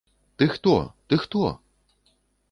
[0.41, 1.59] Ты хто, ты хто?